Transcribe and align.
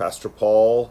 Pastor 0.00 0.30
Paul, 0.30 0.90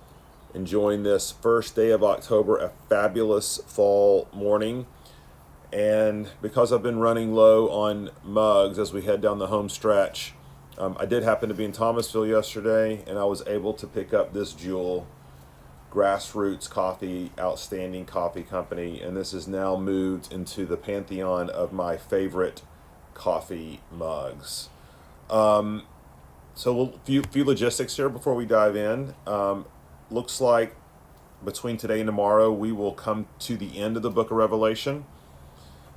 enjoying 0.54 1.02
this 1.02 1.32
first 1.32 1.76
day 1.76 1.90
of 1.90 2.04
October, 2.04 2.58
a 2.58 2.70
fabulous 2.90 3.58
fall 3.66 4.28
morning. 4.32 4.86
And 5.74 6.30
because 6.44 6.72
I've 6.72 6.84
been 6.84 7.00
running 7.00 7.34
low 7.34 7.70
on 7.70 8.12
mugs 8.24 8.78
as 8.78 8.94
we 8.94 9.02
head 9.02 9.20
down 9.20 9.40
the 9.40 9.48
home 9.48 9.68
stretch, 9.68 10.34
um, 10.78 10.96
I 11.00 11.08
did 11.08 11.24
happen 11.24 11.50
to 11.50 11.56
be 11.56 11.66
in 11.66 11.72
Thomasville 11.72 12.28
yesterday 12.28 13.04
and 13.08 13.18
I 13.18 13.24
was 13.24 13.42
able 13.48 13.74
to 13.74 13.88
pick 13.88 14.14
up 14.14 14.32
this 14.32 14.54
jewel 14.54 15.08
grassroots 15.92 16.70
coffee, 16.70 17.32
outstanding 17.40 18.06
coffee 18.06 18.44
company, 18.44 19.02
and 19.02 19.18
this 19.18 19.34
is 19.34 19.48
now 19.48 19.76
moved 19.76 20.32
into 20.32 20.68
the 20.68 20.78
pantheon 20.78 21.50
of 21.50 21.74
my 21.74 21.98
favorite 21.98 22.62
coffee 23.16 23.80
mugs. 23.92 24.70
Um, 25.32 25.88
so, 26.60 26.82
a 26.82 27.06
few, 27.06 27.24
few 27.24 27.46
logistics 27.46 27.96
here 27.96 28.10
before 28.10 28.36
we 28.36 28.46
dive 28.46 28.76
in. 28.76 29.16
Um, 29.26 29.64
looks 30.12 30.42
like 30.42 30.76
between 31.46 31.78
today 31.78 32.02
and 32.02 32.08
tomorrow, 32.10 32.52
we 32.52 32.74
will 32.74 32.92
come 32.92 33.28
to 33.40 33.56
the 33.56 33.80
end 33.80 33.96
of 33.96 34.04
the 34.04 34.10
book 34.10 34.30
of 34.30 34.36
Revelation. 34.36 35.06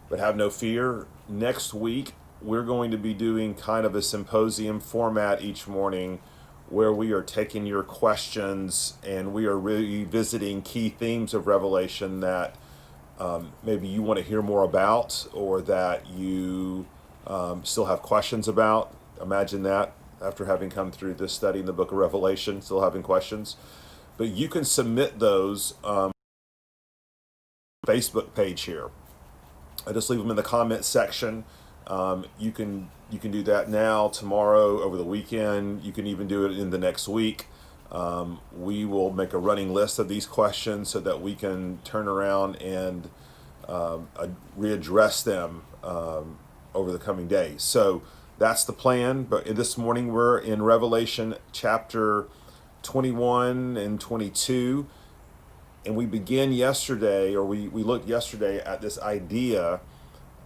But 0.09 0.21
have 0.21 0.37
no 0.37 0.51
fear. 0.51 1.09
Next 1.29 1.75
week, 1.75 2.13
we're 2.41 2.63
going 2.63 2.93
to 2.93 2.97
be 2.97 3.13
doing 3.13 3.57
kind 3.57 3.85
of 3.85 3.97
a 3.97 4.03
symposium 4.03 4.79
format 4.79 5.43
each 5.43 5.67
morning 5.67 6.21
where 6.69 6.93
we 6.93 7.11
are 7.11 7.23
taking 7.23 7.67
your 7.67 7.83
questions 7.83 8.95
and 9.05 9.33
we 9.33 9.47
are 9.47 9.59
revisiting 9.59 10.63
key 10.63 10.91
themes 10.91 11.35
of 11.35 11.49
Revelation 11.49 12.21
that 12.21 12.55
um, 13.19 13.51
maybe 13.65 13.89
you 13.89 14.01
want 14.01 14.21
to 14.21 14.25
hear 14.25 14.43
more 14.43 14.63
about 14.63 15.27
or 15.33 15.61
that 15.63 16.09
you 16.09 16.87
um, 17.27 17.65
still 17.65 17.87
have 17.87 18.01
questions 18.01 18.47
about. 18.47 18.95
Imagine 19.21 19.65
that 19.65 19.95
after 20.23 20.45
having 20.47 20.71
come 20.71 20.91
through 20.91 21.15
this 21.15 21.33
study 21.33 21.61
in 21.61 21.67
the 21.67 21.73
book 21.73 21.93
of 21.93 21.99
Revelation, 21.99 22.63
still 22.63 22.83
having 22.83 23.03
questions. 23.03 23.57
But 24.17 24.29
you 24.29 24.49
can 24.49 24.65
submit 24.65 25.19
those 25.19 25.75
um, 25.85 26.13
Facebook 27.87 28.35
page 28.35 28.63
here. 28.63 28.91
I 29.87 29.93
just 29.93 30.09
leave 30.11 30.21
them 30.21 30.31
in 30.31 30.37
the 30.37 30.43
comment 30.43 30.85
section. 30.85 31.45
Um, 31.87 32.27
you 32.39 32.53
can 32.53 32.91
you 33.11 33.19
can 33.19 33.31
do 33.31 33.43
that 33.43 33.69
now, 33.69 34.09
tomorrow, 34.09 34.81
over 34.83 34.97
the 34.97 35.05
weekend. 35.05 35.83
You 35.83 35.93
can 35.93 36.07
even 36.07 36.27
do 36.29 36.47
it 36.47 36.57
in 36.57 36.71
the 36.71 36.79
next 36.79 37.09
week. 37.09 37.47
Um, 37.91 38.41
we 38.57 38.87
will 38.87 39.13
make 39.13 39.35
a 39.35 39.39
running 39.39 39.75
list 39.75 39.99
of 39.99 40.09
these 40.09 40.25
questions 40.25 40.89
so 40.89 41.01
that 41.01 41.21
we 41.21 41.35
can 41.35 41.81
turn 41.85 42.09
around 42.09 42.57
and 42.63 43.11
um, 43.69 44.09
uh, 44.17 44.29
readdress 44.59 45.23
them 45.23 45.65
um, 45.83 46.39
over 46.75 46.91
the 46.91 46.99
coming 46.99 47.29
days. 47.29 47.63
So 47.63 48.03
that's 48.39 48.65
the 48.65 48.73
plan. 48.73 49.25
But 49.25 49.45
this 49.57 49.77
morning 49.77 50.13
we're 50.13 50.39
in 50.39 50.63
Revelation 50.63 51.37
chapter 51.53 52.27
21 52.83 53.77
and 53.77 54.01
22. 54.01 54.87
And 55.85 55.97
we 55.97 56.07
begin 56.07 56.53
yesterday, 56.53 57.35
or 57.35 57.45
we, 57.45 57.69
we 57.69 57.83
looked 57.83 58.09
yesterday 58.09 58.59
at 58.59 58.81
this 58.81 58.99
idea 59.01 59.81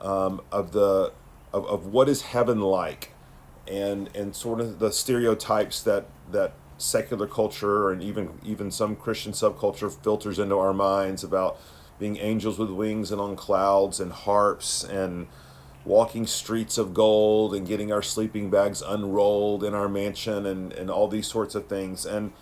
um, 0.01 0.41
of 0.51 0.73
the 0.73 1.13
of, 1.53 1.67
of 1.67 1.87
what 1.87 2.09
is 2.09 2.23
heaven 2.23 2.61
like 2.61 3.13
and 3.67 4.15
and 4.15 4.35
sort 4.35 4.61
of 4.61 4.79
the 4.79 4.93
stereotypes 4.93 5.83
that 5.83 6.07
that 6.31 6.53
secular 6.79 7.27
culture 7.27 7.91
and 7.91 8.03
even 8.03 8.39
even 8.45 8.71
some 8.71 8.97
Christian 8.97 9.33
subculture 9.33 9.93
filters 9.93 10.39
into 10.39 10.59
our 10.59 10.75
minds 10.75 11.25
about 11.25 11.59
being 11.99 12.19
angels 12.19 12.59
with 12.59 12.71
wings 12.71 13.11
and 13.11 13.21
on 13.21 13.37
clouds 13.37 14.01
and 14.01 14.13
harps 14.13 14.85
and 14.85 15.27
walking 15.87 16.27
streets 16.27 16.77
of 16.77 16.93
gold 16.93 17.55
and 17.55 17.67
getting 17.67 17.93
our 17.93 18.03
sleeping 18.03 18.51
bags 18.51 18.83
unrolled 18.83 19.65
in 19.65 19.73
our 19.73 19.89
mansion 19.89 20.45
and, 20.45 20.73
and 20.75 20.91
all 20.91 21.09
these 21.09 21.27
sorts 21.27 21.55
of 21.55 21.67
things 21.67 22.05
and 22.05 22.33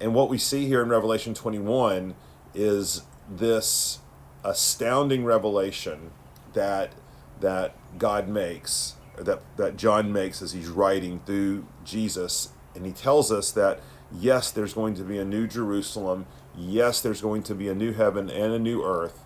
and 0.00 0.14
what 0.14 0.28
we 0.28 0.38
see 0.38 0.66
here 0.66 0.82
in 0.82 0.88
revelation 0.88 1.34
21 1.34 2.14
is 2.54 3.02
this 3.30 4.00
astounding 4.42 5.24
revelation 5.24 6.10
that 6.54 6.92
that 7.40 7.74
God 7.98 8.28
makes, 8.28 8.94
that, 9.16 9.40
that 9.56 9.76
John 9.76 10.12
makes 10.12 10.42
as 10.42 10.52
he's 10.52 10.68
writing 10.68 11.20
through 11.26 11.66
Jesus. 11.84 12.50
And 12.74 12.86
he 12.86 12.92
tells 12.92 13.32
us 13.32 13.50
that, 13.52 13.80
yes, 14.12 14.50
there's 14.50 14.74
going 14.74 14.94
to 14.94 15.02
be 15.02 15.18
a 15.18 15.24
new 15.24 15.46
Jerusalem. 15.46 16.26
Yes, 16.56 17.00
there's 17.00 17.20
going 17.20 17.42
to 17.44 17.54
be 17.54 17.68
a 17.68 17.74
new 17.74 17.92
heaven 17.92 18.30
and 18.30 18.52
a 18.52 18.58
new 18.58 18.84
earth. 18.84 19.24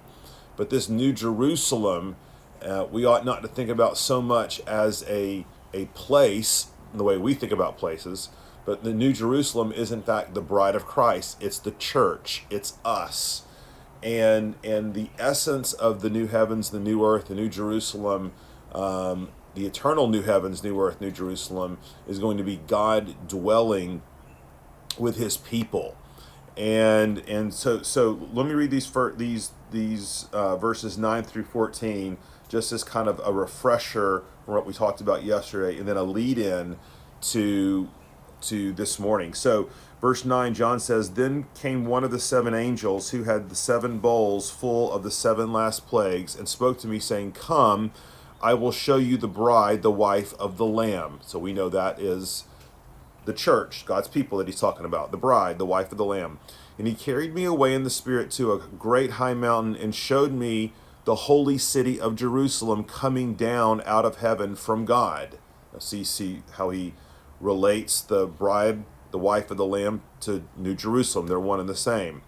But 0.57 0.71
this 0.71 0.89
new 0.89 1.13
Jerusalem, 1.13 2.17
uh, 2.65 2.87
we 2.91 3.05
ought 3.05 3.25
not 3.25 3.43
to 3.43 3.49
think 3.49 3.71
about 3.71 3.99
so 3.99 4.23
much 4.23 4.61
as 4.67 5.05
a, 5.09 5.45
a 5.73 5.87
place, 5.87 6.69
the 6.93 7.05
way 7.05 7.17
we 7.17 7.35
think 7.35 7.53
about 7.53 7.77
places, 7.79 8.31
but 8.65 8.83
the 8.83 8.95
New 8.95 9.13
Jerusalem 9.13 9.73
is 9.73 9.93
in 9.93 10.03
fact 10.03 10.35
the 10.35 10.41
bride 10.41 10.75
of 10.75 10.87
Christ. 10.87 11.43
It's 11.43 11.59
the 11.59 11.73
church. 11.73 12.45
It's 12.51 12.79
us 12.85 13.43
and 14.05 14.55
and 14.63 14.93
the 14.95 15.09
essence 15.19 15.73
of 15.73 16.03
the 16.03 16.11
new 16.11 16.27
heavens, 16.27 16.71
the 16.71 16.79
new 16.79 17.05
earth, 17.05 17.27
the 17.27 17.35
new 17.35 17.49
Jerusalem, 17.49 18.33
um, 18.73 19.31
the 19.55 19.67
eternal 19.67 20.07
new 20.07 20.23
heavens, 20.23 20.63
new 20.63 20.79
earth, 20.81 21.01
new 21.01 21.11
Jerusalem 21.11 21.79
is 22.07 22.19
going 22.19 22.37
to 22.37 22.45
be 22.45 22.61
God 22.67 23.27
dwelling 23.27 24.03
with 24.99 25.17
His 25.17 25.39
people, 25.39 25.97
and 26.57 27.19
and 27.27 27.55
so 27.55 27.83
so 27.83 28.29
let 28.33 28.47
me 28.47 28.53
read 28.53 28.71
these 28.71 28.93
these 29.17 29.53
these 29.71 30.29
uh, 30.33 30.57
verses 30.57 30.99
nine 30.99 31.25
through 31.25 31.45
fourteen, 31.45 32.19
just 32.55 32.71
as 32.71 32.85
kind 32.85 33.09
of 33.09 33.21
a 33.25 33.33
refresher 33.33 34.23
from 34.45 34.55
what 34.55 34.65
we 34.65 34.73
talked 34.73 35.01
about 35.01 35.25
yesterday, 35.25 35.77
and 35.77 35.89
then 35.89 35.97
a 35.97 36.05
lead 36.05 36.39
in 36.39 36.77
to 37.21 37.89
to 38.43 38.73
this 38.73 38.99
morning. 38.99 39.35
So 39.35 39.69
Verse 40.05 40.23
9, 40.23 40.53
John 40.53 40.81
says, 40.81 41.13
Then 41.13 41.47
came 41.59 41.87
one 41.87 42.05
of 42.05 42.11
the 42.11 42.21
seven 42.21 42.53
angels 42.53 43.09
who 43.09 43.23
had 43.23 43.49
the 43.49 43.55
seven 43.55 44.01
bowls 44.01 44.51
full 44.51 44.93
of 44.93 45.03
the 45.03 45.11
seven 45.11 45.51
last 45.51 45.87
plagues, 45.87 46.37
and 46.37 46.47
spoke 46.47 46.79
to 46.81 46.87
me, 46.87 46.99
saying, 46.99 47.33
Come, 47.33 47.91
I 48.43 48.53
will 48.53 48.71
show 48.71 48.97
you 48.97 49.17
the 49.17 49.27
bride, 49.27 49.81
the 49.81 49.91
wife 49.91 50.35
of 50.35 50.59
the 50.59 50.67
Lamb. 50.67 51.21
So 51.23 51.39
we 51.39 51.55
know 51.55 51.71
that 51.71 51.99
is 51.99 52.45
the 53.25 53.33
church, 53.33 53.87
God's 53.87 54.09
people 54.09 54.37
that 54.37 54.47
he's 54.47 54.61
talking 54.61 54.85
about, 54.85 55.11
the 55.11 55.17
bride, 55.17 55.57
the 55.57 55.65
wife 55.65 55.91
of 55.91 55.97
the 55.97 56.05
Lamb. 56.05 56.39
And 56.77 56.87
he 56.87 56.93
carried 56.93 57.35
me 57.35 57.45
away 57.45 57.73
in 57.73 57.85
the 57.85 57.89
Spirit 57.89 58.31
to 58.33 58.53
a 58.53 58.59
great 58.59 59.13
high 59.13 59.33
mountain 59.33 59.75
and 59.75 59.95
showed 59.95 60.33
me 60.33 60.75
the 61.05 61.15
holy 61.15 61.59
city 61.59 62.01
of 62.01 62.17
Jerusalem 62.17 62.85
coming 62.85 63.35
down 63.35 63.83
out 63.85 64.05
of 64.05 64.17
heaven 64.17 64.57
from 64.57 64.85
God. 64.85 65.39
Now, 65.73 65.79
see, 65.79 66.05
see 66.05 66.43
how 66.53 66.71
he 66.71 66.95
relates 67.41 68.01
the 68.01 68.27
bride 68.27 68.85
the 69.15 69.19
wife 69.19 69.49
of 69.49 69.57
the 69.57 69.65
Lamb, 69.65 70.03
to 70.19 70.43
New 70.57 70.75
Jerusalem. 70.75 71.29
They're 71.29 71.39
one 71.39 71.61
and 71.61 71.69
the 71.69 71.77
same. 71.77 72.23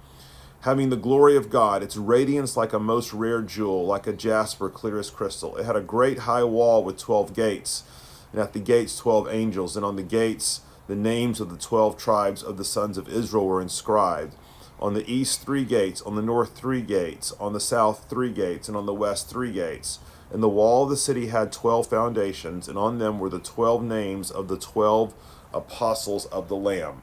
Having 0.60 0.90
the 0.90 0.96
glory 0.96 1.36
of 1.36 1.50
God, 1.50 1.82
its 1.82 1.96
radiance 1.96 2.56
like 2.56 2.72
a 2.72 2.78
most 2.78 3.12
rare 3.12 3.42
jewel, 3.42 3.84
like 3.84 4.06
a 4.06 4.12
jasper, 4.12 4.70
clear 4.70 4.96
as 5.00 5.10
crystal. 5.10 5.56
It 5.56 5.66
had 5.66 5.74
a 5.74 5.80
great 5.80 6.20
high 6.20 6.44
wall 6.44 6.84
with 6.84 6.96
12 6.96 7.34
gates, 7.34 7.82
and 8.30 8.40
at 8.40 8.52
the 8.52 8.60
gates, 8.60 8.96
12 8.98 9.26
angels, 9.28 9.76
and 9.76 9.84
on 9.84 9.96
the 9.96 10.04
gates, 10.04 10.60
the 10.86 10.94
names 10.94 11.40
of 11.40 11.50
the 11.50 11.56
12 11.56 11.96
tribes 11.96 12.40
of 12.40 12.56
the 12.56 12.64
sons 12.64 12.96
of 12.96 13.08
Israel 13.08 13.46
were 13.46 13.60
inscribed. 13.60 14.36
On 14.78 14.94
the 14.94 15.10
east, 15.10 15.42
three 15.42 15.64
gates, 15.64 16.02
on 16.02 16.16
the 16.16 16.22
north, 16.22 16.56
three 16.56 16.82
gates, 16.82 17.32
on 17.40 17.52
the 17.52 17.60
south, 17.60 18.06
three 18.10 18.30
gates, 18.30 18.68
and 18.68 18.76
on 18.76 18.86
the 18.86 18.94
west, 18.94 19.28
three 19.28 19.52
gates. 19.52 20.00
And 20.30 20.42
the 20.42 20.48
wall 20.48 20.84
of 20.84 20.90
the 20.90 20.96
city 20.96 21.28
had 21.28 21.52
12 21.52 21.86
foundations, 21.86 22.68
and 22.68 22.76
on 22.76 22.98
them 22.98 23.18
were 23.18 23.30
the 23.30 23.38
12 23.38 23.82
names 23.82 24.30
of 24.30 24.48
the 24.48 24.58
12 24.58 25.14
apostles 25.54 26.26
of 26.26 26.48
the 26.48 26.56
Lamb. 26.56 27.02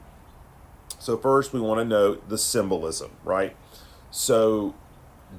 So, 0.98 1.16
first, 1.16 1.52
we 1.52 1.60
want 1.60 1.80
to 1.80 1.84
note 1.84 2.28
the 2.28 2.38
symbolism, 2.38 3.12
right? 3.24 3.56
So, 4.10 4.74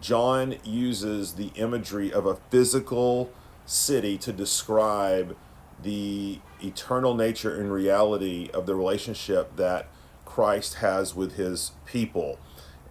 John 0.02 0.56
uses 0.64 1.34
the 1.34 1.52
imagery 1.56 2.12
of 2.12 2.26
a 2.26 2.36
physical 2.50 3.32
city 3.66 4.18
to 4.20 4.34
describe 4.34 5.36
the 5.82 6.40
eternal 6.62 7.16
nature 7.16 7.60
and 7.60 7.72
reality 7.72 8.50
of 8.54 8.66
the 8.66 8.76
relationship 8.76 9.56
that 9.56 9.88
Christ 10.36 10.76
has 10.76 11.16
with 11.16 11.38
his 11.38 11.72
people. 11.86 12.40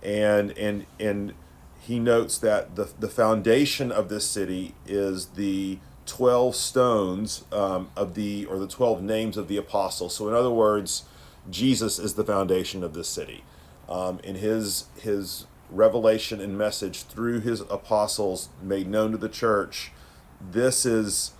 And 0.02 0.56
and 0.56 0.86
and 0.98 1.34
he 1.78 1.98
notes 1.98 2.38
that 2.38 2.76
the, 2.76 2.88
the 2.98 3.10
foundation 3.10 3.92
of 3.92 4.08
this 4.08 4.26
city 4.26 4.74
is 4.86 5.26
the 5.26 5.78
12 6.06 6.56
stones 6.56 7.44
um, 7.52 7.90
of 7.94 8.14
the, 8.14 8.46
or 8.46 8.58
the 8.58 8.66
12 8.66 9.02
names 9.02 9.36
of 9.36 9.48
the 9.48 9.58
apostles. 9.58 10.16
So, 10.16 10.26
in 10.26 10.34
other 10.34 10.50
words, 10.50 11.04
Jesus 11.50 11.98
is 11.98 12.14
the 12.14 12.24
foundation 12.24 12.82
of 12.82 12.94
this 12.94 13.06
city. 13.08 13.44
Um, 13.86 14.18
in 14.24 14.36
his, 14.36 14.86
his 14.98 15.46
revelation 15.70 16.40
and 16.40 16.56
message 16.56 17.02
through 17.02 17.40
his 17.40 17.60
apostles 17.60 18.48
made 18.62 18.88
known 18.88 19.12
to 19.12 19.18
the 19.18 19.28
church, 19.28 19.92
this 20.40 20.86
is 20.86 21.32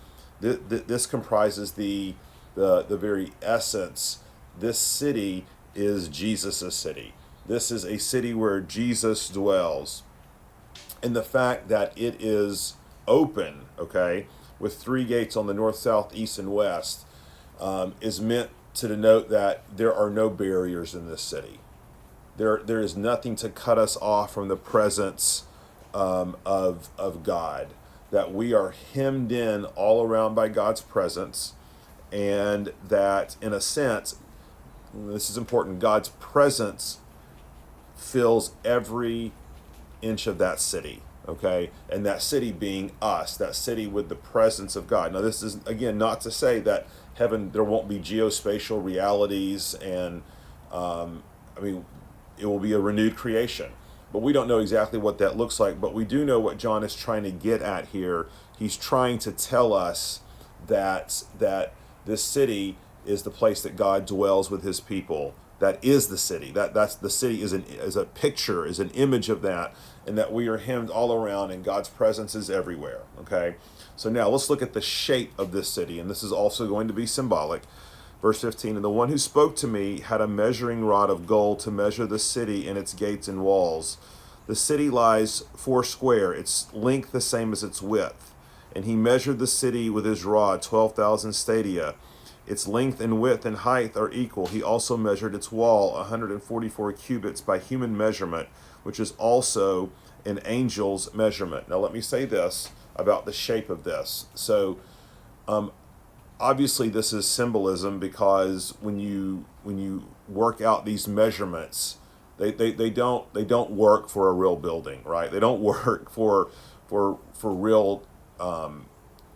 th- 0.43 0.59
th- 0.69 0.85
this 0.85 1.07
comprises 1.07 1.71
the, 1.71 2.13
the 2.53 2.83
the 2.83 2.97
very 2.97 3.33
essence. 3.41 4.19
This 4.59 4.77
city 4.79 5.45
is 5.75 6.07
Jesus' 6.07 6.75
city. 6.75 7.13
This 7.47 7.69
is 7.69 7.83
a 7.83 7.99
city 7.99 8.33
where 8.33 8.59
Jesus 8.59 9.29
dwells. 9.29 10.03
And 11.03 11.15
the 11.15 11.23
fact 11.23 11.67
that 11.69 11.95
it 11.97 12.19
is 12.19 12.75
open, 13.07 13.65
okay, 13.77 14.27
with 14.59 14.77
three 14.77 15.05
gates 15.05 15.35
on 15.35 15.47
the 15.47 15.53
north, 15.53 15.75
south, 15.75 16.15
east, 16.15 16.39
and 16.39 16.51
west, 16.53 17.05
um, 17.59 17.93
is 18.01 18.19
meant 18.19 18.49
to 18.75 18.87
denote 18.87 19.29
that 19.29 19.63
there 19.75 19.93
are 19.93 20.09
no 20.09 20.29
barriers 20.29 20.95
in 20.95 21.07
this 21.07 21.21
city. 21.21 21.59
There, 22.37 22.61
there 22.63 22.81
is 22.81 22.97
nothing 22.97 23.35
to 23.37 23.49
cut 23.49 23.77
us 23.77 23.95
off 23.97 24.33
from 24.33 24.47
the 24.47 24.57
presence 24.57 25.43
um, 25.93 26.35
of, 26.45 26.89
of 26.97 27.23
God. 27.23 27.67
That 28.11 28.33
we 28.33 28.53
are 28.53 28.73
hemmed 28.93 29.31
in 29.31 29.65
all 29.65 30.03
around 30.03 30.35
by 30.35 30.49
God's 30.49 30.81
presence, 30.81 31.53
and 32.11 32.73
that 32.87 33.35
in 33.41 33.53
a 33.53 33.61
sense, 33.61 34.15
this 34.95 35.29
is 35.29 35.37
important, 35.37 35.79
God's 35.79 36.09
presence 36.09 36.99
fills 37.95 38.53
every 38.63 39.31
inch 40.01 40.27
of 40.27 40.37
that 40.37 40.59
city 40.59 41.01
okay? 41.27 41.71
And 41.89 42.05
that 42.05 42.21
city 42.21 42.51
being 42.51 42.91
us 43.01 43.37
that 43.37 43.55
city 43.55 43.87
with 43.87 44.09
the 44.09 44.15
presence 44.15 44.75
of 44.75 44.87
god. 44.87 45.13
Now 45.13 45.21
this 45.21 45.41
is 45.43 45.59
again 45.65 45.97
not 45.97 46.21
to 46.21 46.31
say 46.31 46.59
that 46.61 46.87
heaven 47.15 47.51
there 47.51 47.63
won't 47.63 47.87
be 47.87 47.99
geospatial 47.99 48.83
realities 48.83 49.73
and 49.75 50.21
um, 50.71 51.23
i 51.57 51.61
mean 51.61 51.85
it 52.37 52.45
will 52.45 52.59
be 52.59 52.73
a 52.73 52.79
renewed 52.79 53.15
creation. 53.15 53.71
But 54.11 54.21
we 54.21 54.33
don't 54.33 54.47
know 54.47 54.59
exactly 54.59 54.99
what 54.99 55.17
that 55.17 55.35
looks 55.35 55.59
like. 55.59 55.81
But 55.81 55.93
we 55.93 56.05
do 56.05 56.25
know 56.25 56.39
what 56.39 56.57
john 56.57 56.83
is 56.83 56.95
trying 56.95 57.23
to 57.23 57.31
get 57.31 57.61
at 57.61 57.87
here. 57.87 58.27
He's 58.57 58.77
trying 58.77 59.19
to 59.19 59.31
tell 59.31 59.73
us 59.73 60.21
that 60.67 61.23
that 61.39 61.73
this 62.05 62.23
city 62.23 62.77
is 63.05 63.23
the 63.23 63.31
place 63.31 63.61
that 63.61 63.75
god 63.75 64.05
dwells 64.05 64.49
with 64.49 64.63
his 64.63 64.79
people. 64.79 65.33
That 65.59 65.83
is 65.83 66.07
the 66.07 66.17
city. 66.17 66.51
That 66.51 66.73
that's 66.73 66.95
the 66.95 67.09
city 67.09 67.41
is 67.41 67.53
an 67.53 67.63
is 67.63 67.95
a 67.95 68.05
picture 68.05 68.65
is 68.65 68.79
an 68.79 68.89
image 68.91 69.29
of 69.29 69.41
that 69.43 69.73
and 70.05 70.17
that 70.17 70.33
we 70.33 70.47
are 70.47 70.57
hemmed 70.57 70.89
all 70.89 71.13
around 71.13 71.51
and 71.51 71.63
god's 71.63 71.89
presence 71.89 72.35
is 72.35 72.49
everywhere 72.49 73.01
okay? 73.19 73.55
So 73.95 74.09
now 74.09 74.27
let's 74.29 74.49
look 74.49 74.61
at 74.61 74.73
the 74.73 74.81
shape 74.81 75.31
of 75.37 75.51
this 75.51 75.69
city 75.69 75.99
and 75.99 76.09
this 76.09 76.23
is 76.23 76.31
also 76.31 76.67
going 76.67 76.87
to 76.87 76.93
be 76.93 77.05
symbolic. 77.05 77.63
Verse 78.21 78.41
15 78.41 78.75
and 78.75 78.83
the 78.83 78.89
one 78.89 79.09
who 79.09 79.17
spoke 79.17 79.55
to 79.57 79.67
me 79.67 80.01
had 80.01 80.21
a 80.21 80.27
measuring 80.27 80.83
rod 80.83 81.09
of 81.09 81.27
gold 81.27 81.59
to 81.61 81.71
measure 81.71 82.05
the 82.05 82.19
city 82.19 82.67
and 82.67 82.77
its 82.77 82.93
gates 82.93 83.27
and 83.27 83.43
walls. 83.43 83.97
The 84.47 84.55
city 84.55 84.89
lies 84.89 85.43
four 85.55 85.83
square 85.83 86.33
its 86.33 86.71
length 86.73 87.11
the 87.11 87.21
same 87.21 87.51
as 87.51 87.63
its 87.63 87.81
width. 87.81 88.33
And 88.75 88.85
he 88.85 88.95
measured 88.95 89.39
the 89.39 89.47
city 89.47 89.89
with 89.89 90.05
his 90.05 90.25
rod 90.25 90.61
12000 90.61 91.33
stadia 91.33 91.95
its 92.47 92.67
length 92.67 93.01
and 93.01 93.19
width 93.19 93.45
and 93.45 93.57
height 93.57 93.95
are 93.97 94.11
equal. 94.11 94.47
He 94.47 94.61
also 94.61 94.97
measured 94.97 95.33
its 95.33 95.51
wall 95.51 95.93
144 95.93 96.93
cubits 96.93 97.41
by 97.41 97.59
human 97.59 97.97
measurement, 97.97 98.49
which 98.83 98.99
is 98.99 99.13
also 99.17 99.91
an 100.25 100.39
angel's 100.39 101.13
measurement. 101.13 101.69
Now, 101.69 101.77
let 101.77 101.93
me 101.93 102.01
say 102.01 102.25
this 102.25 102.71
about 102.95 103.25
the 103.25 103.33
shape 103.33 103.69
of 103.69 103.83
this. 103.83 104.27
So, 104.35 104.77
um, 105.47 105.71
obviously, 106.39 106.89
this 106.89 107.13
is 107.13 107.27
symbolism 107.27 107.99
because 107.99 108.75
when 108.79 108.99
you 108.99 109.45
when 109.63 109.77
you 109.77 110.07
work 110.27 110.61
out 110.61 110.85
these 110.85 111.07
measurements, 111.07 111.97
they, 112.37 112.51
they, 112.51 112.71
they 112.71 112.89
don't 112.89 113.31
they 113.33 113.43
don't 113.43 113.71
work 113.71 114.09
for 114.09 114.29
a 114.29 114.33
real 114.33 114.55
building, 114.55 115.01
right? 115.03 115.31
They 115.31 115.39
don't 115.39 115.61
work 115.61 116.09
for 116.09 116.49
for 116.87 117.19
for 117.33 117.53
real 117.53 118.03
um, 118.39 118.85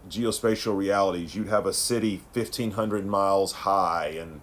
geospatial 0.09 0.75
realities. 0.75 1.35
You'd 1.35 1.47
have 1.47 1.65
a 1.65 1.73
city 1.73 2.21
1,500 2.33 3.05
miles 3.05 3.51
high, 3.51 4.15
and 4.19 4.41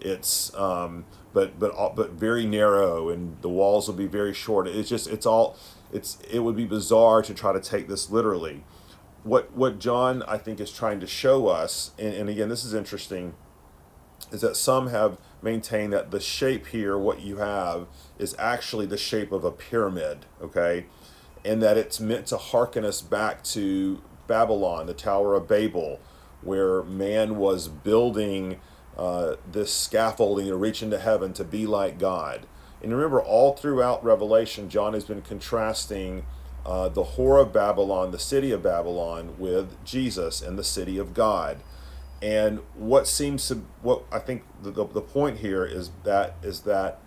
it's 0.00 0.54
um, 0.54 1.04
but 1.32 1.58
but 1.58 1.72
but 1.94 2.12
very 2.12 2.46
narrow, 2.46 3.08
and 3.08 3.40
the 3.42 3.48
walls 3.48 3.88
will 3.88 3.94
be 3.94 4.06
very 4.06 4.34
short. 4.34 4.68
It's 4.68 4.88
just 4.88 5.08
it's 5.08 5.26
all 5.26 5.56
it's 5.92 6.18
it 6.30 6.40
would 6.40 6.56
be 6.56 6.64
bizarre 6.64 7.22
to 7.22 7.34
try 7.34 7.52
to 7.52 7.60
take 7.60 7.88
this 7.88 8.10
literally. 8.10 8.64
What 9.24 9.52
what 9.52 9.78
John 9.78 10.22
I 10.24 10.38
think 10.38 10.60
is 10.60 10.72
trying 10.72 11.00
to 11.00 11.06
show 11.06 11.48
us, 11.48 11.92
and, 11.98 12.14
and 12.14 12.28
again 12.28 12.48
this 12.48 12.64
is 12.64 12.74
interesting, 12.74 13.34
is 14.32 14.40
that 14.40 14.56
some 14.56 14.88
have 14.88 15.18
maintained 15.42 15.92
that 15.92 16.10
the 16.10 16.20
shape 16.20 16.68
here, 16.68 16.98
what 16.98 17.20
you 17.20 17.36
have, 17.36 17.86
is 18.18 18.34
actually 18.38 18.86
the 18.86 18.96
shape 18.96 19.32
of 19.32 19.44
a 19.44 19.50
pyramid. 19.50 20.26
Okay. 20.42 20.86
And 21.44 21.62
that 21.62 21.76
it's 21.76 22.00
meant 22.00 22.26
to 22.26 22.36
hearken 22.36 22.84
us 22.84 23.00
back 23.00 23.42
to 23.44 24.02
Babylon, 24.28 24.86
the 24.86 24.94
Tower 24.94 25.34
of 25.34 25.48
Babel, 25.48 25.98
where 26.42 26.84
man 26.84 27.36
was 27.36 27.66
building 27.66 28.60
uh, 28.96 29.34
this 29.50 29.72
scaffolding 29.72 30.46
to 30.46 30.56
reach 30.56 30.82
into 30.82 30.98
heaven 30.98 31.32
to 31.32 31.44
be 31.44 31.66
like 31.66 31.98
God. 31.98 32.46
And 32.82 32.92
remember, 32.92 33.20
all 33.20 33.54
throughout 33.54 34.04
Revelation, 34.04 34.68
John 34.68 34.92
has 34.94 35.04
been 35.04 35.22
contrasting 35.22 36.24
uh, 36.64 36.88
the 36.88 37.04
whore 37.04 37.40
of 37.40 37.52
Babylon, 37.52 38.10
the 38.10 38.18
city 38.18 38.52
of 38.52 38.62
Babylon, 38.62 39.34
with 39.38 39.82
Jesus 39.84 40.42
and 40.42 40.58
the 40.58 40.64
city 40.64 40.98
of 40.98 41.14
God. 41.14 41.58
And 42.20 42.60
what 42.74 43.06
seems 43.06 43.46
to, 43.48 43.62
what 43.82 44.02
I 44.12 44.18
think 44.18 44.42
the, 44.62 44.70
the, 44.70 44.86
the 44.86 45.00
point 45.00 45.38
here 45.38 45.64
is 45.64 45.90
that 46.04 46.34
is 46.42 46.62
that 46.62 47.00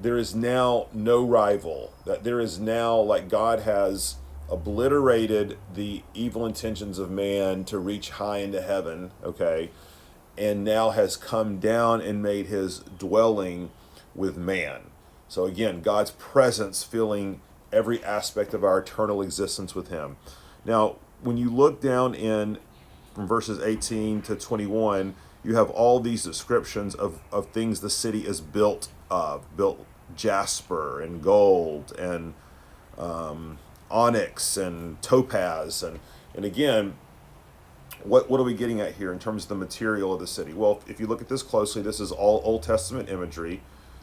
there 0.00 0.16
is 0.16 0.34
now 0.34 0.88
no 0.92 1.24
rival. 1.24 1.92
That 2.06 2.24
there 2.24 2.40
is 2.40 2.58
now 2.58 2.98
like 2.98 3.28
God 3.28 3.60
has 3.60 4.16
obliterated 4.50 5.56
the 5.72 6.02
evil 6.12 6.44
intentions 6.44 6.98
of 6.98 7.10
man 7.10 7.64
to 7.64 7.78
reach 7.78 8.10
high 8.10 8.38
into 8.38 8.60
heaven, 8.60 9.12
okay, 9.22 9.70
and 10.36 10.64
now 10.64 10.90
has 10.90 11.16
come 11.16 11.58
down 11.58 12.00
and 12.00 12.22
made 12.22 12.46
his 12.46 12.80
dwelling 12.98 13.70
with 14.14 14.36
man. 14.36 14.82
So 15.28 15.44
again, 15.44 15.80
God's 15.80 16.10
presence 16.12 16.82
filling 16.82 17.40
every 17.72 18.02
aspect 18.02 18.52
of 18.52 18.64
our 18.64 18.78
eternal 18.78 19.22
existence 19.22 19.74
with 19.74 19.88
him. 19.88 20.16
Now, 20.64 20.96
when 21.20 21.36
you 21.36 21.50
look 21.50 21.80
down 21.80 22.14
in 22.14 22.58
from 23.14 23.26
verses 23.26 23.60
18 23.62 24.22
to 24.22 24.36
21, 24.36 25.14
you 25.44 25.54
have 25.54 25.70
all 25.70 26.00
these 26.00 26.22
descriptions 26.22 26.94
of, 26.94 27.20
of 27.32 27.50
things 27.50 27.80
the 27.80 27.90
city 27.90 28.26
is 28.26 28.40
built 28.40 28.88
of, 29.10 29.56
built 29.56 29.86
jasper 30.16 31.00
and 31.00 31.22
gold 31.22 31.92
and 31.98 32.34
um, 32.98 33.58
onyx 33.90 34.56
and 34.56 35.00
topaz 35.02 35.82
and 35.82 35.98
and 36.34 36.44
again 36.44 36.94
what 38.04 38.30
what 38.30 38.40
are 38.40 38.44
we 38.44 38.54
getting 38.54 38.80
at 38.80 38.94
here 38.94 39.12
in 39.12 39.18
terms 39.18 39.44
of 39.44 39.48
the 39.50 39.54
material 39.54 40.14
of 40.14 40.20
the 40.20 40.26
city? 40.26 40.52
Well 40.52 40.80
if 40.86 41.00
you 41.00 41.06
look 41.06 41.20
at 41.20 41.28
this 41.28 41.42
closely 41.42 41.82
this 41.82 42.00
is 42.00 42.12
all 42.12 42.40
old 42.44 42.62
testament 42.62 43.08
imagery. 43.08 43.62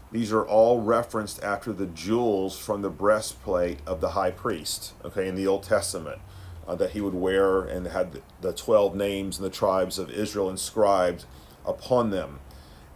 These 0.09 0.31
are 0.31 0.45
all 0.45 0.81
referenced 0.81 1.43
after 1.43 1.73
the 1.73 1.85
jewels 1.85 2.57
from 2.57 2.81
the 2.81 2.89
breastplate 2.89 3.79
of 3.85 3.99
the 3.99 4.09
high 4.09 4.31
priest 4.31 4.93
okay 5.03 5.27
in 5.27 5.35
the 5.35 5.47
old 5.47 5.63
testament 5.63 6.21
uh, 6.67 6.75
that 6.75 6.91
he 6.91 7.01
would 7.01 7.13
wear 7.13 7.61
and 7.61 7.87
had 7.87 8.11
the, 8.11 8.21
the 8.41 8.53
12 8.53 8.95
names 8.95 9.37
and 9.37 9.45
the 9.45 9.49
tribes 9.49 9.97
of 9.97 10.11
israel 10.11 10.49
inscribed 10.49 11.25
upon 11.65 12.09
them. 12.09 12.39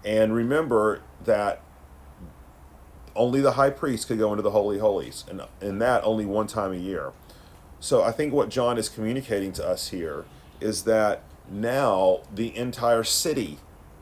And 0.04 0.34
remember 0.34 1.02
that 1.24 1.62
only 3.16 3.42
the 3.42 3.54
high 3.54 3.70
priest 3.70 4.08
could 4.08 4.20
go 4.20 4.32
into 4.32 4.42
the 4.42 4.52
holy 4.52 4.80
holies 4.80 5.26
and 5.30 5.42
in 5.62 5.80
that 5.80 6.04
only 6.04 6.26
one 6.26 6.48
time 6.48 6.72
a 6.72 6.78
year. 6.78 7.12
So 7.80 8.04
i 8.04 8.12
think 8.12 8.34
what 8.34 8.50
john 8.50 8.78
is 8.78 8.90
communicating 8.90 9.52
to 9.54 9.68
us 9.68 9.90
here 9.90 10.26
is 10.60 10.84
that 10.84 11.24
now 11.50 12.22
the 12.34 12.56
entire 12.56 13.04
city 13.04 13.58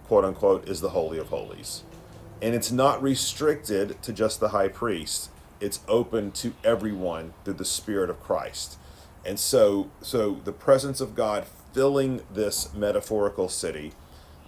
quote 0.05 0.25
unquote 0.25 0.67
is 0.67 0.81
the 0.81 0.89
holy 0.89 1.17
of 1.17 1.27
holies. 1.27 1.83
And 2.41 2.55
it's 2.55 2.71
not 2.71 3.01
restricted 3.01 4.01
to 4.01 4.13
just 4.13 4.39
the 4.39 4.49
high 4.49 4.69
priest. 4.69 5.29
It's 5.59 5.81
open 5.87 6.31
to 6.33 6.53
everyone 6.63 7.33
through 7.43 7.55
the 7.55 7.65
spirit 7.65 8.09
of 8.09 8.19
christ. 8.19 8.77
And 9.25 9.39
so 9.39 9.89
so 10.01 10.41
the 10.43 10.51
presence 10.51 10.99
of 10.99 11.15
god 11.15 11.45
filling 11.73 12.21
this 12.33 12.73
metaphorical 12.73 13.47
city 13.49 13.93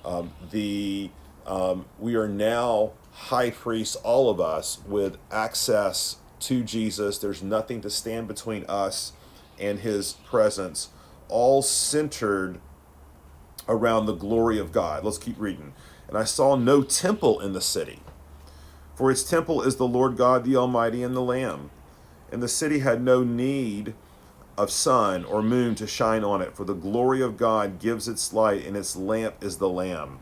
um, 0.03 0.33
the 0.49 1.11
um, 1.45 1.85
we 1.99 2.15
are 2.15 2.27
now 2.27 2.91
high 3.11 3.51
priests, 3.51 3.95
all 3.97 4.29
of 4.29 4.39
us, 4.39 4.79
with 4.87 5.17
access 5.31 6.17
to 6.41 6.63
Jesus. 6.63 7.17
There's 7.17 7.43
nothing 7.43 7.81
to 7.81 7.89
stand 7.89 8.27
between 8.27 8.65
us 8.67 9.13
and 9.59 9.79
his 9.79 10.13
presence, 10.25 10.89
all 11.29 11.61
centered 11.61 12.59
around 13.67 14.05
the 14.05 14.15
glory 14.15 14.57
of 14.57 14.71
God. 14.71 15.03
Let's 15.03 15.17
keep 15.17 15.39
reading. 15.39 15.73
And 16.07 16.17
I 16.17 16.23
saw 16.23 16.55
no 16.55 16.83
temple 16.83 17.39
in 17.39 17.53
the 17.53 17.61
city, 17.61 17.99
for 18.95 19.11
its 19.11 19.23
temple 19.23 19.61
is 19.61 19.77
the 19.77 19.87
Lord 19.87 20.17
God 20.17 20.43
the 20.43 20.55
Almighty 20.55 21.03
and 21.03 21.15
the 21.15 21.21
Lamb. 21.21 21.69
And 22.31 22.41
the 22.41 22.47
city 22.47 22.79
had 22.79 23.01
no 23.01 23.23
need 23.23 23.93
of 24.57 24.71
sun 24.71 25.23
or 25.25 25.41
moon 25.41 25.75
to 25.75 25.87
shine 25.87 26.23
on 26.23 26.41
it, 26.41 26.55
for 26.55 26.65
the 26.65 26.73
glory 26.73 27.21
of 27.21 27.37
God 27.37 27.79
gives 27.79 28.07
its 28.07 28.33
light, 28.33 28.65
and 28.65 28.75
its 28.75 28.95
lamp 28.95 29.35
is 29.41 29.57
the 29.57 29.69
Lamb. 29.69 30.19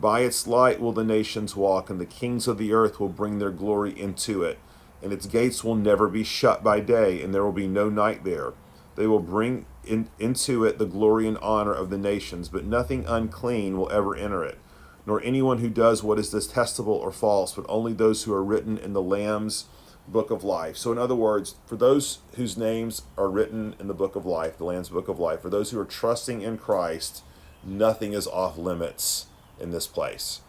By 0.00 0.20
its 0.20 0.46
light 0.46 0.80
will 0.80 0.92
the 0.92 1.04
nations 1.04 1.54
walk, 1.54 1.90
and 1.90 2.00
the 2.00 2.06
kings 2.06 2.48
of 2.48 2.56
the 2.56 2.72
earth 2.72 2.98
will 2.98 3.10
bring 3.10 3.38
their 3.38 3.50
glory 3.50 3.98
into 3.98 4.42
it. 4.42 4.58
And 5.02 5.12
its 5.12 5.26
gates 5.26 5.62
will 5.62 5.74
never 5.74 6.08
be 6.08 6.24
shut 6.24 6.64
by 6.64 6.80
day, 6.80 7.22
and 7.22 7.34
there 7.34 7.44
will 7.44 7.52
be 7.52 7.66
no 7.66 7.90
night 7.90 8.24
there. 8.24 8.54
They 8.96 9.06
will 9.06 9.20
bring 9.20 9.66
in, 9.84 10.08
into 10.18 10.64
it 10.64 10.78
the 10.78 10.86
glory 10.86 11.28
and 11.28 11.36
honor 11.38 11.74
of 11.74 11.90
the 11.90 11.98
nations, 11.98 12.48
but 12.48 12.64
nothing 12.64 13.04
unclean 13.06 13.76
will 13.76 13.90
ever 13.90 14.16
enter 14.16 14.42
it, 14.42 14.58
nor 15.04 15.22
anyone 15.22 15.58
who 15.58 15.68
does 15.68 16.02
what 16.02 16.18
is 16.18 16.30
detestable 16.30 16.94
or 16.94 17.12
false, 17.12 17.52
but 17.52 17.66
only 17.68 17.92
those 17.92 18.24
who 18.24 18.32
are 18.32 18.44
written 18.44 18.78
in 18.78 18.94
the 18.94 19.02
Lamb's 19.02 19.66
book 20.08 20.30
of 20.30 20.42
life. 20.42 20.78
So, 20.78 20.92
in 20.92 20.98
other 20.98 21.14
words, 21.14 21.56
for 21.66 21.76
those 21.76 22.18
whose 22.36 22.56
names 22.56 23.02
are 23.18 23.28
written 23.28 23.74
in 23.78 23.86
the 23.86 23.94
book 23.94 24.16
of 24.16 24.24
life, 24.26 24.56
the 24.56 24.64
Lamb's 24.64 24.88
book 24.88 25.08
of 25.08 25.18
life, 25.18 25.42
for 25.42 25.50
those 25.50 25.70
who 25.70 25.78
are 25.78 25.84
trusting 25.84 26.40
in 26.40 26.56
Christ, 26.56 27.22
nothing 27.62 28.14
is 28.14 28.26
off 28.26 28.56
limits 28.56 29.26
in 29.60 29.70
this 29.70 29.86
place. 29.86 30.40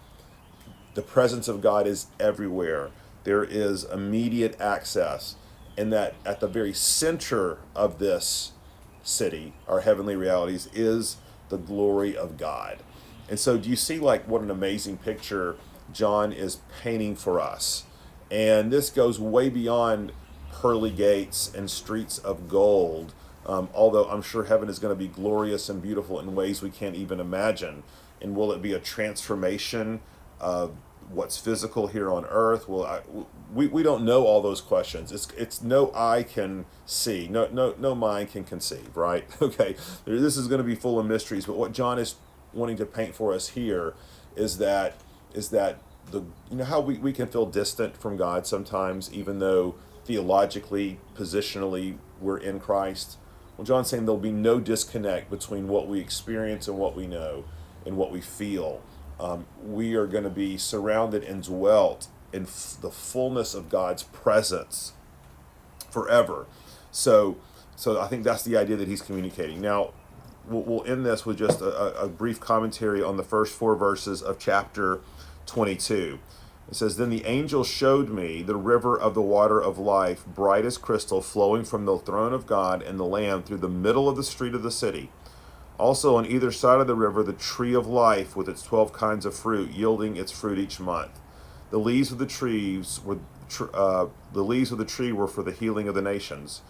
the 0.93 1.01
presence 1.01 1.47
of 1.47 1.61
God 1.61 1.87
is 1.87 2.07
everywhere. 2.19 2.89
There 3.23 3.43
is 3.43 3.83
immediate 3.85 4.59
access, 4.59 5.35
and 5.77 5.91
that 5.93 6.15
at 6.25 6.39
the 6.39 6.47
very 6.47 6.73
center 6.73 7.59
of 7.75 7.99
this 7.99 8.51
city, 9.03 9.53
our 9.67 9.81
heavenly 9.81 10.15
realities, 10.15 10.69
is 10.73 11.17
the 11.49 11.57
glory 11.57 12.15
of 12.17 12.37
God. 12.37 12.79
And 13.29 13.39
so, 13.39 13.57
do 13.57 13.69
you 13.69 13.75
see 13.75 13.99
like 13.99 14.27
what 14.27 14.41
an 14.41 14.51
amazing 14.51 14.97
picture 14.97 15.55
John 15.93 16.33
is 16.33 16.59
painting 16.81 17.15
for 17.15 17.39
us? 17.39 17.83
And 18.29 18.71
this 18.71 18.89
goes 18.89 19.19
way 19.19 19.49
beyond 19.49 20.11
pearly 20.51 20.91
gates 20.91 21.51
and 21.53 21.69
streets 21.69 22.17
of 22.17 22.49
gold. 22.49 23.13
Um, 23.45 23.69
although 23.73 24.05
I'm 24.05 24.21
sure 24.21 24.43
heaven 24.45 24.69
is 24.69 24.79
going 24.79 24.93
to 24.93 24.99
be 24.99 25.07
glorious 25.07 25.69
and 25.69 25.81
beautiful 25.81 26.19
in 26.19 26.35
ways 26.35 26.61
we 26.61 26.69
can't 26.69 26.95
even 26.95 27.19
imagine. 27.19 27.83
And 28.21 28.35
will 28.35 28.51
it 28.51 28.61
be 28.61 28.73
a 28.73 28.79
transformation 28.79 30.01
of 30.39 30.75
what's 31.09 31.37
physical 31.37 31.87
here 31.87 32.11
on 32.11 32.25
earth? 32.25 32.69
Will 32.69 32.85
I, 32.85 33.01
we, 33.53 33.67
we 33.67 33.83
don't 33.83 34.05
know 34.05 34.25
all 34.25 34.41
those 34.41 34.61
questions. 34.61 35.11
It's 35.11 35.27
it's 35.37 35.61
no 35.61 35.91
eye 35.93 36.23
can 36.23 36.65
see, 36.85 37.27
no 37.27 37.47
no 37.51 37.75
no 37.77 37.95
mind 37.95 38.31
can 38.31 38.43
conceive, 38.43 38.95
right? 38.95 39.25
Okay, 39.41 39.75
this 40.05 40.37
is 40.37 40.47
going 40.47 40.59
to 40.59 40.67
be 40.67 40.75
full 40.75 40.99
of 40.99 41.05
mysteries. 41.05 41.45
But 41.45 41.57
what 41.57 41.73
John 41.73 41.99
is 41.99 42.15
wanting 42.53 42.77
to 42.77 42.85
paint 42.85 43.15
for 43.15 43.33
us 43.33 43.49
here 43.49 43.93
is 44.35 44.57
that 44.59 44.95
is 45.33 45.49
that 45.49 45.79
the 46.11 46.21
you 46.49 46.57
know 46.57 46.63
how 46.63 46.79
we, 46.79 46.97
we 46.97 47.11
can 47.11 47.27
feel 47.27 47.45
distant 47.45 47.97
from 47.97 48.17
God 48.17 48.47
sometimes, 48.47 49.11
even 49.13 49.39
though 49.39 49.75
theologically, 50.05 50.99
positionally, 51.15 51.97
we're 52.19 52.37
in 52.37 52.59
Christ. 52.59 53.17
Well, 53.57 53.65
John's 53.65 53.89
saying 53.89 54.05
there'll 54.05 54.19
be 54.19 54.31
no 54.31 54.59
disconnect 54.59 55.29
between 55.29 55.67
what 55.67 55.87
we 55.87 55.99
experience 55.99 56.67
and 56.67 56.77
what 56.77 56.95
we 56.95 57.05
know 57.07 57.43
and 57.85 57.97
what 57.97 58.11
we 58.11 58.21
feel. 58.21 58.81
Um, 59.19 59.45
we 59.63 59.95
are 59.95 60.07
going 60.07 60.23
to 60.23 60.29
be 60.29 60.57
surrounded 60.57 61.23
and 61.23 61.43
dwelt 61.43 62.07
in 62.33 62.43
f- 62.43 62.77
the 62.81 62.89
fullness 62.89 63.53
of 63.53 63.69
God's 63.69 64.03
presence 64.03 64.93
forever. 65.89 66.47
So, 66.91 67.37
so 67.75 67.99
I 67.99 68.07
think 68.07 68.23
that's 68.23 68.43
the 68.43 68.57
idea 68.57 68.75
that 68.77 68.87
he's 68.87 69.01
communicating. 69.01 69.61
Now, 69.61 69.91
we'll, 70.47 70.63
we'll 70.63 70.85
end 70.85 71.05
this 71.05 71.25
with 71.25 71.37
just 71.37 71.61
a, 71.61 72.01
a 72.01 72.07
brief 72.07 72.39
commentary 72.39 73.03
on 73.03 73.17
the 73.17 73.23
first 73.23 73.53
four 73.53 73.75
verses 73.75 74.21
of 74.21 74.39
chapter 74.39 75.01
22. 75.45 76.19
It 76.69 76.75
says, 76.75 76.97
Then 76.97 77.09
the 77.09 77.25
angel 77.25 77.63
showed 77.63 78.09
me 78.09 78.41
the 78.41 78.55
river 78.55 78.97
of 78.97 79.13
the 79.13 79.21
water 79.21 79.59
of 79.61 79.77
life, 79.77 80.25
bright 80.25 80.65
as 80.65 80.77
crystal, 80.77 81.21
flowing 81.21 81.65
from 81.65 81.85
the 81.85 81.97
throne 81.97 82.33
of 82.33 82.47
God 82.47 82.81
and 82.81 82.99
the 82.99 83.05
Lamb 83.05 83.43
through 83.43 83.57
the 83.57 83.69
middle 83.69 84.07
of 84.07 84.15
the 84.15 84.23
street 84.23 84.55
of 84.55 84.63
the 84.63 84.71
city. 84.71 85.09
Also, 85.77 86.15
on 86.15 86.25
either 86.25 86.51
side 86.51 86.79
of 86.79 86.87
the 86.87 86.95
river, 86.95 87.23
the 87.23 87.33
tree 87.33 87.73
of 87.73 87.87
life 87.87 88.35
with 88.35 88.47
its 88.47 88.61
twelve 88.61 88.93
kinds 88.93 89.25
of 89.25 89.35
fruit, 89.35 89.71
yielding 89.71 90.15
its 90.15 90.31
fruit 90.31 90.59
each 90.59 90.79
month. 90.79 91.19
The 91.71 91.79
leaves 91.79 92.11
of 92.11 92.17
the 92.17 92.25
trees 92.25 92.99
were 93.03 93.17
uh, 93.73 94.07
the 94.33 94.43
leaves 94.43 94.71
of 94.71 94.77
the 94.77 94.85
tree 94.85 95.11
were 95.11 95.27
for 95.27 95.43
the 95.43 95.51
healing 95.51 95.87
of 95.87 95.95
the 95.95 96.01
nations. 96.01 96.61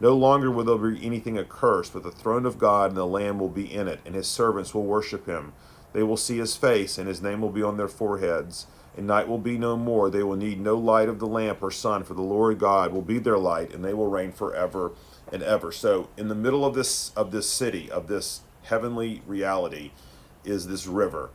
No 0.00 0.14
longer 0.14 0.50
will 0.50 0.64
there 0.64 0.90
be 0.90 1.04
anything 1.04 1.38
accursed, 1.38 1.92
but 1.92 2.02
the 2.02 2.10
throne 2.10 2.46
of 2.46 2.58
God 2.58 2.90
and 2.90 2.96
the 2.96 3.06
Lamb 3.06 3.38
will 3.38 3.50
be 3.50 3.72
in 3.72 3.86
it, 3.88 4.00
and 4.06 4.14
his 4.14 4.26
servants 4.26 4.74
will 4.74 4.84
worship 4.84 5.26
him. 5.26 5.52
They 5.92 6.02
will 6.02 6.16
see 6.16 6.38
his 6.38 6.56
face, 6.56 6.96
and 6.96 7.06
his 7.06 7.20
name 7.20 7.42
will 7.42 7.50
be 7.50 7.62
on 7.62 7.76
their 7.76 7.88
foreheads. 7.88 8.66
And 8.96 9.06
night 9.06 9.28
will 9.28 9.38
be 9.38 9.58
no 9.58 9.76
more. 9.76 10.10
They 10.10 10.22
will 10.22 10.36
need 10.36 10.60
no 10.60 10.76
light 10.76 11.08
of 11.08 11.18
the 11.18 11.26
lamp 11.26 11.62
or 11.62 11.70
sun, 11.70 12.02
for 12.02 12.14
the 12.14 12.22
Lord 12.22 12.58
God 12.58 12.92
will 12.92 13.02
be 13.02 13.18
their 13.18 13.38
light, 13.38 13.72
and 13.74 13.84
they 13.84 13.94
will 13.94 14.08
reign 14.08 14.32
forever 14.32 14.92
and 15.32 15.42
ever. 15.42 15.70
So, 15.70 16.08
in 16.16 16.28
the 16.28 16.34
middle 16.34 16.64
of 16.64 16.74
this 16.74 17.12
of 17.14 17.30
this 17.30 17.48
city, 17.48 17.90
of 17.90 18.08
this 18.08 18.40
heavenly 18.70 19.20
reality, 19.26 19.90
is 20.44 20.66
this 20.68 20.86
river, 20.86 21.30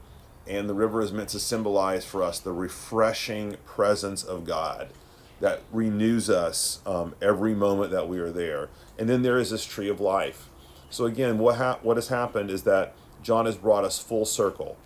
and 0.48 0.68
the 0.68 0.74
river 0.74 1.02
is 1.02 1.12
meant 1.12 1.30
to 1.30 1.40
symbolize 1.40 2.04
for 2.04 2.24
us 2.24 2.40
the 2.40 2.52
refreshing 2.52 3.56
presence 3.66 4.24
of 4.24 4.46
God 4.46 4.90
that 5.42 5.62
renews 5.72 6.30
us 6.30 6.80
um, 6.86 7.14
every 7.22 7.54
moment 7.54 7.92
that 7.92 8.08
we 8.08 8.20
are 8.20 8.32
there. 8.32 8.70
And 8.98 9.10
then 9.10 9.22
there 9.22 9.38
is 9.38 9.52
this 9.52 9.66
tree 9.66 9.90
of 9.90 10.00
life. 10.00 10.50
So 10.90 11.06
again, 11.06 11.38
what 11.38 11.58
ha- 11.58 11.80
what 11.82 11.98
has 11.98 12.08
happened 12.08 12.50
is 12.50 12.64
that 12.64 12.96
John 13.22 13.46
has 13.46 13.58
brought 13.58 13.84
us 13.84 14.00
full 14.00 14.26
circle. 14.26 14.78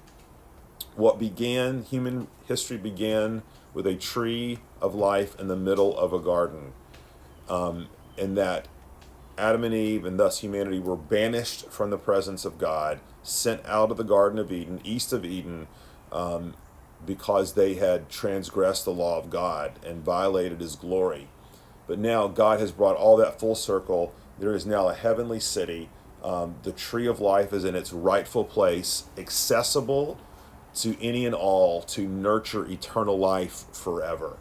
What 0.95 1.19
began, 1.19 1.83
human 1.83 2.27
history 2.47 2.77
began 2.77 3.43
with 3.73 3.85
a 3.85 3.95
tree 3.95 4.59
of 4.81 4.95
life 4.95 5.39
in 5.39 5.47
the 5.47 5.55
middle 5.55 5.97
of 5.97 6.13
a 6.13 6.19
garden. 6.19 6.73
Um, 7.47 7.89
and 8.17 8.35
that 8.37 8.67
Adam 9.39 9.63
and 9.63 9.73
Eve, 9.73 10.05
and 10.05 10.19
thus 10.19 10.39
humanity, 10.39 10.79
were 10.79 10.95
banished 10.95 11.69
from 11.69 11.89
the 11.89 11.97
presence 11.97 12.45
of 12.45 12.57
God, 12.57 12.99
sent 13.23 13.65
out 13.65 13.91
of 13.91 13.97
the 13.97 14.03
Garden 14.03 14.37
of 14.37 14.51
Eden, 14.51 14.81
east 14.83 15.13
of 15.13 15.25
Eden, 15.25 15.67
um, 16.11 16.53
because 17.05 17.53
they 17.53 17.75
had 17.75 18.09
transgressed 18.09 18.85
the 18.85 18.91
law 18.91 19.17
of 19.17 19.29
God 19.29 19.73
and 19.85 20.03
violated 20.03 20.59
his 20.59 20.75
glory. 20.75 21.29
But 21.87 21.97
now 21.97 22.27
God 22.27 22.59
has 22.59 22.71
brought 22.71 22.97
all 22.97 23.17
that 23.17 23.39
full 23.39 23.55
circle. 23.55 24.13
There 24.37 24.53
is 24.53 24.65
now 24.65 24.89
a 24.89 24.93
heavenly 24.93 25.39
city 25.39 25.89
um, 26.23 26.55
the 26.63 26.71
tree 26.71 27.07
of 27.07 27.19
life 27.19 27.53
is 27.53 27.63
in 27.63 27.75
its 27.75 27.93
rightful 27.93 28.43
place, 28.43 29.05
accessible 29.17 30.19
to 30.75 31.01
any 31.01 31.25
and 31.25 31.33
all 31.33 31.81
to 31.83 32.07
nurture 32.07 32.65
eternal 32.65 33.17
life 33.17 33.65
forever. 33.71 34.37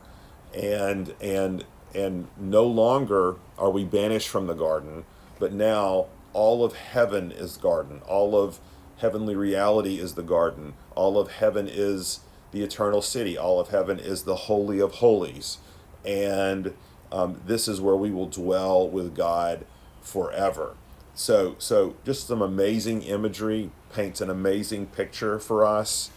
And 0.54 1.14
and 1.20 1.64
and 1.98 2.28
no 2.36 2.64
longer 2.64 3.36
are 3.58 3.70
we 3.70 3.84
banished 3.84 4.28
from 4.28 4.46
the 4.46 4.54
garden, 4.54 5.04
but 5.38 5.52
now 5.52 6.06
all 6.32 6.64
of 6.64 6.74
heaven 6.74 7.32
is 7.32 7.56
garden. 7.56 8.00
All 8.06 8.36
of 8.36 8.60
heavenly 8.98 9.34
reality 9.34 9.98
is 9.98 10.14
the 10.14 10.22
garden. 10.22 10.74
All 10.94 11.18
of 11.18 11.32
heaven 11.32 11.68
is 11.68 12.20
the 12.52 12.62
eternal 12.62 13.02
city. 13.02 13.36
All 13.36 13.58
of 13.58 13.68
heaven 13.68 13.98
is 13.98 14.22
the 14.22 14.36
holy 14.36 14.78
of 14.78 14.94
holies. 14.94 15.58
And 16.04 16.74
um, 17.10 17.40
this 17.44 17.66
is 17.66 17.80
where 17.80 17.96
we 17.96 18.10
will 18.10 18.28
dwell 18.28 18.88
with 18.88 19.16
God 19.16 19.66
forever. 20.00 20.74
So, 21.14 21.56
so 21.58 21.96
just 22.04 22.28
some 22.28 22.42
amazing 22.42 23.02
imagery 23.02 23.70
paints 23.92 24.20
an 24.20 24.30
amazing 24.30 24.86
picture 24.86 25.40
for 25.40 25.64
us. 25.64 26.10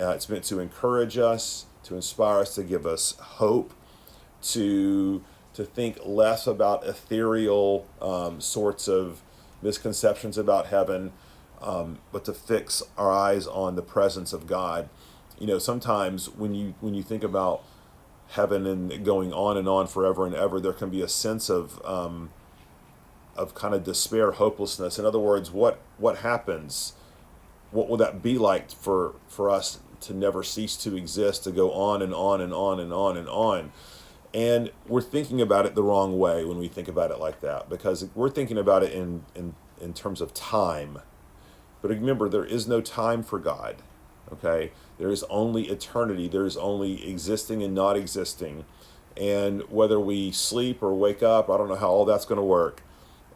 Uh, 0.00 0.10
it's 0.10 0.28
meant 0.28 0.44
to 0.44 0.60
encourage 0.60 1.18
us, 1.18 1.66
to 1.82 1.96
inspire 1.96 2.40
us, 2.40 2.54
to 2.54 2.62
give 2.62 2.86
us 2.86 3.12
hope, 3.18 3.74
to 4.42 5.22
to 5.54 5.64
think 5.64 5.98
less 6.04 6.46
about 6.46 6.86
ethereal 6.86 7.86
um, 8.00 8.40
sorts 8.40 8.86
of 8.86 9.22
misconceptions 9.60 10.38
about 10.38 10.66
heaven, 10.66 11.12
um, 11.60 11.98
but 12.12 12.24
to 12.24 12.32
fix 12.32 12.82
our 12.96 13.10
eyes 13.10 13.46
on 13.46 13.74
the 13.74 13.82
presence 13.82 14.32
of 14.32 14.46
God. 14.46 14.88
You 15.38 15.46
know, 15.46 15.58
sometimes 15.58 16.28
when 16.28 16.54
you 16.54 16.74
when 16.80 16.94
you 16.94 17.02
think 17.02 17.24
about 17.24 17.62
heaven 18.30 18.66
and 18.66 19.04
going 19.04 19.32
on 19.32 19.56
and 19.56 19.68
on 19.68 19.86
forever 19.86 20.26
and 20.26 20.34
ever, 20.34 20.60
there 20.60 20.72
can 20.72 20.90
be 20.90 21.02
a 21.02 21.08
sense 21.08 21.48
of 21.48 21.84
um, 21.84 22.30
of 23.36 23.54
kind 23.54 23.74
of 23.74 23.84
despair, 23.84 24.32
hopelessness. 24.32 24.98
In 24.98 25.04
other 25.04 25.18
words, 25.18 25.50
what 25.50 25.80
what 25.96 26.18
happens? 26.18 26.92
What 27.70 27.88
will 27.88 27.96
that 27.98 28.22
be 28.22 28.38
like 28.38 28.70
for 28.70 29.14
for 29.28 29.50
us 29.50 29.80
to 30.00 30.14
never 30.14 30.42
cease 30.42 30.76
to 30.76 30.96
exist, 30.96 31.44
to 31.44 31.50
go 31.50 31.72
on 31.72 32.02
and 32.02 32.14
on 32.14 32.40
and 32.40 32.52
on 32.52 32.80
and 32.80 32.92
on 32.92 33.16
and 33.16 33.28
on? 33.28 33.72
And 34.34 34.70
we're 34.86 35.00
thinking 35.02 35.40
about 35.40 35.66
it 35.66 35.74
the 35.74 35.82
wrong 35.82 36.18
way 36.18 36.44
when 36.44 36.58
we 36.58 36.68
think 36.68 36.88
about 36.88 37.10
it 37.10 37.18
like 37.18 37.40
that, 37.40 37.68
because 37.70 38.06
we're 38.14 38.30
thinking 38.30 38.58
about 38.58 38.82
it 38.82 38.92
in 38.92 39.24
in 39.34 39.54
in 39.80 39.94
terms 39.94 40.20
of 40.20 40.34
time. 40.34 41.00
But 41.80 41.90
remember, 41.90 42.28
there 42.28 42.44
is 42.44 42.68
no 42.68 42.80
time 42.80 43.22
for 43.22 43.38
God. 43.38 43.76
Okay, 44.32 44.72
there 44.98 45.08
is 45.08 45.24
only 45.30 45.68
eternity. 45.68 46.28
There 46.28 46.44
is 46.44 46.56
only 46.56 47.08
existing 47.08 47.62
and 47.62 47.74
not 47.74 47.96
existing. 47.96 48.64
And 49.16 49.62
whether 49.70 49.98
we 49.98 50.30
sleep 50.30 50.82
or 50.82 50.94
wake 50.94 51.22
up, 51.22 51.50
I 51.50 51.56
don't 51.56 51.68
know 51.68 51.76
how 51.76 51.88
all 51.88 52.04
that's 52.04 52.24
going 52.24 52.36
to 52.38 52.44
work 52.44 52.82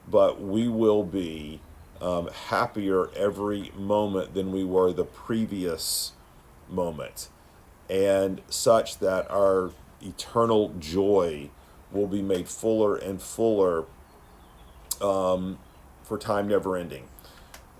but 0.08 0.40
we 0.40 0.68
will 0.68 1.04
be 1.04 1.60
um, 2.00 2.28
happier 2.48 3.10
every 3.16 3.70
moment 3.76 4.34
than 4.34 4.52
we 4.52 4.64
were 4.64 4.92
the 4.92 5.04
previous 5.04 6.12
moment, 6.68 7.28
and 7.88 8.40
such 8.48 8.98
that 8.98 9.30
our 9.30 9.70
eternal 10.02 10.74
joy 10.78 11.50
will 11.90 12.06
be 12.06 12.22
made 12.22 12.48
fuller 12.48 12.96
and 12.96 13.20
fuller 13.20 13.84
um, 15.00 15.58
for 16.02 16.18
time 16.18 16.48
never 16.48 16.76
ending. 16.76 17.08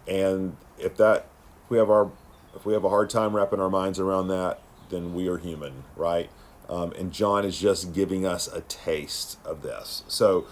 And 0.07 0.57
if 0.79 0.97
that, 0.97 1.27
if 1.65 1.71
we 1.71 1.79
have 1.79 1.91
our, 1.91 2.11
if 2.55 2.67
we 2.67 2.75
have 2.75 2.85
a 2.85 2.89
hard 2.89 3.09
time 3.11 3.35
wrapping 3.35 3.61
our 3.61 3.71
minds 3.71 3.99
around 3.99 4.29
that, 4.29 4.61
then 4.91 5.15
we 5.15 5.29
are 5.29 5.39
human, 5.39 5.85
right? 5.97 6.31
Um, 6.69 6.93
and 6.93 7.13
John 7.13 7.45
is 7.45 7.59
just 7.59 7.93
giving 7.93 8.27
us 8.27 8.47
a 8.49 8.61
taste 8.63 9.39
of 9.45 9.63
this. 9.63 10.03
So 10.09 10.47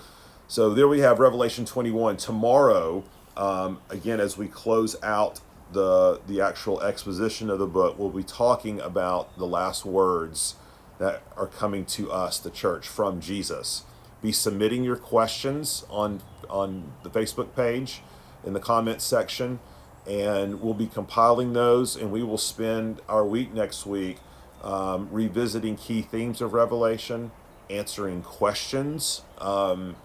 so 0.50 0.74
there 0.74 0.88
we 0.88 0.98
have 0.98 1.20
Revelation 1.20 1.64
21. 1.64 2.16
Tomorrow, 2.16 3.04
um, 3.36 3.78
again, 3.88 4.18
as 4.18 4.36
we 4.36 4.48
close 4.48 5.00
out 5.00 5.38
the 5.70 6.20
the 6.26 6.40
actual 6.40 6.82
exposition 6.82 7.50
of 7.50 7.60
the 7.60 7.68
book, 7.68 7.96
we'll 7.96 8.10
be 8.10 8.24
talking 8.24 8.80
about 8.80 9.38
the 9.38 9.46
last 9.46 9.84
words 9.84 10.56
that 11.00 11.22
are 11.36 11.46
coming 11.46 11.84
to 11.86 12.12
us, 12.12 12.38
the 12.38 12.50
church, 12.50 12.86
from 12.86 13.20
Jesus. 13.20 13.82
Be 14.22 14.30
submitting 14.30 14.84
your 14.84 14.96
questions 14.96 15.84
on 15.90 16.22
on 16.48 16.92
the 17.02 17.10
Facebook 17.10 17.54
page 17.56 18.02
in 18.44 18.52
the 18.52 18.60
comments 18.60 19.04
section, 19.04 19.60
and 20.06 20.60
we'll 20.60 20.74
be 20.74 20.86
compiling 20.86 21.52
those, 21.54 21.96
and 21.96 22.12
we 22.12 22.22
will 22.22 22.38
spend 22.38 23.00
our 23.08 23.24
week 23.24 23.52
next 23.52 23.86
week 23.86 24.18
um, 24.62 25.08
revisiting 25.10 25.76
key 25.76 26.02
themes 26.02 26.40
of 26.40 26.52
Revelation, 26.52 27.30
answering 27.70 28.22
questions, 28.22 29.22
um, 29.38 29.96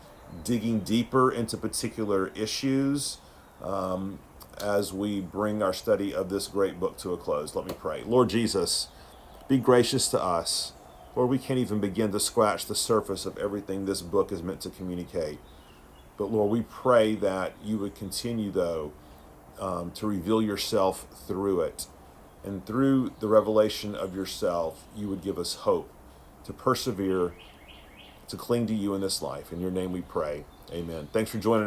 digging 0.44 0.80
deeper 0.80 1.32
into 1.32 1.58
particular 1.58 2.32
issues 2.36 3.18
um, 3.62 4.20
as 4.62 4.94
we 4.94 5.20
bring 5.20 5.62
our 5.62 5.74
study 5.74 6.14
of 6.14 6.30
this 6.30 6.48
great 6.48 6.80
book 6.80 6.98
to 7.00 7.12
a 7.12 7.18
close. 7.18 7.54
Let 7.54 7.66
me 7.66 7.76
pray. 7.78 8.04
Lord 8.06 8.30
Jesus, 8.30 8.88
be 9.50 9.58
gracious 9.58 10.08
to 10.10 10.22
us. 10.22 10.72
Lord, 11.16 11.30
we 11.30 11.38
can't 11.38 11.60
even 11.60 11.80
begin 11.80 12.12
to 12.12 12.20
scratch 12.20 12.66
the 12.66 12.76
surface 12.76 13.26
of 13.26 13.38
everything 13.38 13.86
this 13.86 14.02
book 14.02 14.32
is 14.32 14.44
meant 14.44 14.60
to 14.62 14.70
communicate. 14.70 15.40
But 16.18 16.26
Lord, 16.26 16.52
we 16.52 16.62
pray 16.64 17.16
that 17.16 17.54
you 17.64 17.78
would 17.78 17.96
continue, 17.96 18.52
though, 18.52 18.92
um, 19.60 19.92
to 19.92 20.08
reveal 20.08 20.42
yourself 20.42 21.08
through 21.28 21.62
it. 21.62 21.88
And 22.44 22.66
through 22.66 23.14
the 23.20 23.28
revelation 23.28 23.96
of 23.96 24.14
yourself, 24.14 24.86
you 24.96 25.08
would 25.08 25.22
give 25.22 25.40
us 25.40 25.56
hope 25.56 25.90
to 26.44 26.54
persevere, 26.54 27.34
to 28.28 28.38
cling 28.38 28.68
to 28.68 28.76
you 28.76 28.94
in 28.94 29.02
this 29.02 29.22
life. 29.22 29.54
In 29.54 29.60
your 29.62 29.72
name 29.72 29.92
we 29.94 30.02
pray. 30.02 30.46
Amen. 30.72 31.08
Thanks 31.14 31.32
for 31.32 31.38
joining 31.38 31.64